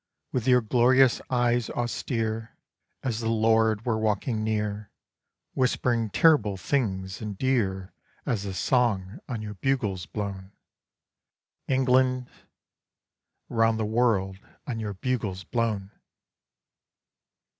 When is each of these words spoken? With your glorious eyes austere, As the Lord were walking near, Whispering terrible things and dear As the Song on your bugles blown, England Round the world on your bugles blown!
With 0.31 0.47
your 0.47 0.61
glorious 0.61 1.21
eyes 1.29 1.69
austere, 1.69 2.55
As 3.03 3.19
the 3.19 3.29
Lord 3.29 3.85
were 3.85 3.99
walking 3.99 4.43
near, 4.43 4.89
Whispering 5.53 6.09
terrible 6.09 6.57
things 6.57 7.21
and 7.21 7.37
dear 7.37 7.93
As 8.25 8.41
the 8.41 8.55
Song 8.55 9.19
on 9.29 9.43
your 9.43 9.53
bugles 9.53 10.07
blown, 10.07 10.53
England 11.67 12.31
Round 13.47 13.77
the 13.77 13.85
world 13.85 14.39
on 14.65 14.79
your 14.79 14.95
bugles 14.95 15.43
blown! 15.43 15.91